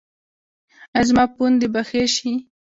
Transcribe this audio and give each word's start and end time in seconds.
ایا 0.95 1.07
زما 1.09 1.23
پوندې 1.35 1.67
به 1.73 1.81
ښې 1.89 2.03
شي؟ 2.15 2.31